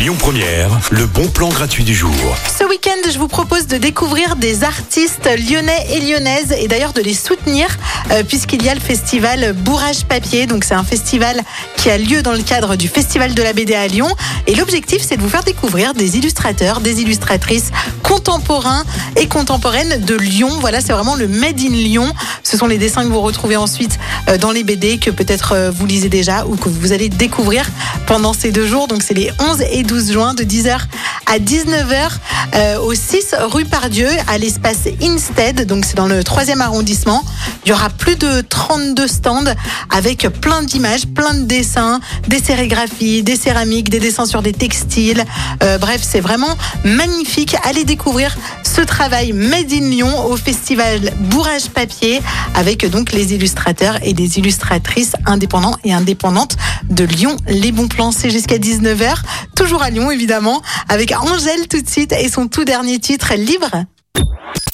Lyon 0.00 0.16
Première, 0.18 0.70
le 0.90 1.04
bon 1.04 1.28
plan 1.28 1.50
gratuit 1.50 1.84
du 1.84 1.94
jour. 1.94 2.10
Ce 2.58 2.64
week-end, 2.64 3.10
je 3.12 3.18
vous 3.18 3.28
propose 3.28 3.66
de 3.66 3.76
découvrir 3.76 4.36
des 4.36 4.64
artistes 4.64 5.28
lyonnais 5.28 5.88
et 5.90 6.00
lyonnaises 6.00 6.54
et 6.58 6.68
d'ailleurs 6.68 6.94
de 6.94 7.02
les 7.02 7.12
soutenir 7.12 7.66
euh, 8.10 8.22
puisqu'il 8.22 8.64
y 8.64 8.70
a 8.70 8.74
le 8.74 8.80
festival 8.80 9.52
Bourrage 9.52 10.06
Papier. 10.06 10.46
Donc 10.46 10.64
c'est 10.64 10.72
un 10.72 10.84
festival 10.84 11.42
qui 11.76 11.90
a 11.90 11.98
lieu 11.98 12.22
dans 12.22 12.32
le 12.32 12.40
cadre 12.40 12.76
du 12.76 12.88
Festival 12.88 13.34
de 13.34 13.42
la 13.42 13.52
BD 13.52 13.74
à 13.74 13.86
Lyon. 13.88 14.08
Et 14.46 14.54
l'objectif, 14.54 15.02
c'est 15.06 15.18
de 15.18 15.22
vous 15.22 15.28
faire 15.28 15.44
découvrir 15.44 15.92
des 15.92 16.16
illustrateurs, 16.16 16.80
des 16.80 17.02
illustratrices 17.02 17.70
contemporains 18.02 18.84
et 19.16 19.26
contemporaines 19.26 20.02
de 20.02 20.14
Lyon. 20.14 20.48
Voilà, 20.60 20.80
c'est 20.80 20.94
vraiment 20.94 21.14
le 21.14 21.28
Made 21.28 21.60
in 21.60 21.72
Lyon. 21.72 22.10
Ce 22.42 22.56
sont 22.56 22.66
les 22.66 22.78
dessins 22.78 23.02
que 23.02 23.12
vous 23.12 23.20
retrouvez 23.20 23.58
ensuite 23.58 23.98
euh, 24.30 24.38
dans 24.38 24.50
les 24.50 24.64
BD 24.64 24.96
que 24.96 25.10
peut-être 25.10 25.52
euh, 25.52 25.70
vous 25.70 25.84
lisez 25.84 26.08
déjà 26.08 26.46
ou 26.46 26.56
que 26.56 26.70
vous 26.70 26.92
allez 26.92 27.10
découvrir 27.10 27.68
pendant 28.06 28.32
ces 28.32 28.50
deux 28.50 28.66
jours. 28.66 28.88
Donc 28.88 29.02
c'est 29.02 29.14
les 29.14 29.30
11 29.38 29.60
et 29.70 29.82
12 29.82 29.89
juin 29.98 30.34
de 30.34 30.44
10h 30.44 30.78
à 31.26 31.38
19h 31.38 32.10
euh, 32.54 32.78
au 32.78 32.94
6 32.94 33.34
rue 33.40 33.64
Pardieu 33.64 34.08
à 34.28 34.38
l'espace 34.38 34.88
Instead. 35.02 35.66
Donc 35.66 35.84
c'est 35.84 35.96
dans 35.96 36.06
le 36.06 36.20
3e 36.20 36.60
arrondissement. 36.60 37.24
Il 37.64 37.70
y 37.70 37.72
aura 37.72 37.90
plus 37.90 38.16
de 38.16 38.40
32 38.40 39.06
stands 39.06 39.44
avec 39.90 40.28
plein 40.40 40.62
d'images, 40.62 41.06
plein 41.06 41.34
de 41.34 41.42
dessins, 41.42 42.00
des 42.28 42.40
sérigraphies, 42.40 43.22
des 43.22 43.36
céramiques, 43.36 43.90
des 43.90 44.00
dessins 44.00 44.26
sur 44.26 44.42
des 44.42 44.52
textiles. 44.52 45.24
Euh, 45.62 45.78
bref, 45.78 46.00
c'est 46.02 46.20
vraiment 46.20 46.56
magnifique. 46.84 47.56
Allez 47.64 47.84
découvrir 47.84 48.36
ce 48.62 48.80
travail 48.80 49.32
Made 49.32 49.72
in 49.72 49.90
Lyon 49.90 50.26
au 50.26 50.36
festival 50.36 51.12
Bourrage 51.30 51.68
Papier 51.70 52.20
avec 52.54 52.88
donc 52.88 53.12
les 53.12 53.34
illustrateurs 53.34 53.98
et 54.02 54.14
les 54.14 54.38
illustratrices 54.38 55.12
indépendants 55.26 55.76
et 55.84 55.92
indépendantes 55.92 56.56
de 56.88 57.04
Lyon. 57.04 57.36
Les 57.48 57.72
bons 57.72 57.88
plans, 57.88 58.12
c'est 58.12 58.30
jusqu'à 58.30 58.58
19h. 58.58 59.14
Toujours 59.60 59.82
à 59.82 59.90
Lyon, 59.90 60.10
évidemment, 60.10 60.62
avec 60.88 61.12
Angèle 61.12 61.68
tout 61.68 61.82
de 61.82 61.88
suite 61.88 62.12
et 62.12 62.30
son 62.30 62.48
tout 62.48 62.64
dernier 62.64 62.98
titre, 62.98 63.34
Libre. 63.36 63.84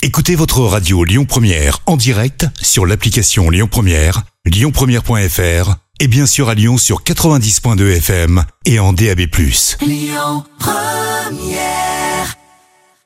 Écoutez 0.00 0.34
votre 0.34 0.60
radio 0.60 1.04
Lyon 1.04 1.26
Première 1.26 1.80
en 1.84 1.98
direct 1.98 2.46
sur 2.62 2.86
l'application 2.86 3.50
Lyon 3.50 3.68
Première, 3.70 4.22
lyonpremière.fr 4.46 5.74
et 6.00 6.08
bien 6.08 6.24
sûr 6.24 6.48
à 6.48 6.54
Lyon 6.54 6.78
sur 6.78 7.02
90.2 7.02 7.98
FM 7.98 8.42
et 8.64 8.78
en 8.78 8.94
DAB+. 8.94 9.20
Lyon 9.82 10.44
Première. 10.58 12.09